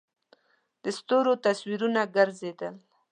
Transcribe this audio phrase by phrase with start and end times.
[0.83, 2.73] د ستورو تصویرونه گرځېدل.